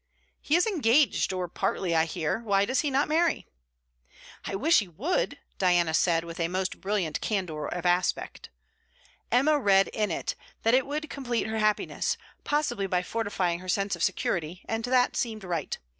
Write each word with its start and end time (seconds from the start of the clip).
'He 0.41 0.55
is 0.55 0.65
engaged, 0.65 1.31
or 1.31 1.47
partly, 1.47 1.95
I 1.95 2.05
hear; 2.05 2.39
why 2.39 2.65
does 2.65 2.79
he 2.81 2.89
not 2.89 3.07
marry?' 3.07 3.45
'I 4.45 4.55
wish 4.55 4.79
he 4.79 4.87
would!' 4.87 5.37
Diana 5.59 5.93
said, 5.93 6.23
with 6.23 6.39
a 6.39 6.47
most 6.47 6.81
brilliant 6.81 7.21
candour 7.21 7.67
of 7.67 7.85
aspect. 7.85 8.49
Emma 9.31 9.59
read 9.59 9.89
in 9.89 10.09
it, 10.09 10.33
that 10.63 10.73
it 10.73 10.87
would 10.87 11.11
complete 11.11 11.45
her 11.45 11.59
happiness, 11.59 12.17
possibly 12.43 12.87
by 12.87 13.03
fortifying 13.03 13.59
her 13.59 13.69
sense 13.69 13.95
of 13.95 14.01
security; 14.01 14.63
and 14.67 14.83
that 14.85 15.15
seemed 15.15 15.43
right. 15.43 15.77